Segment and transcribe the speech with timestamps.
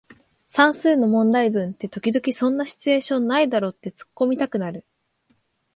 [0.47, 4.83] 算数の問題文って時々そんなシチュエーションないだろってツッコミたくなる